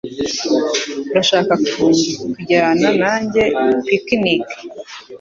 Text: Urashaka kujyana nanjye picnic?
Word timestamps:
Urashaka 1.11 1.53
kujyana 1.71 2.87
nanjye 3.01 3.43
picnic? 3.85 4.45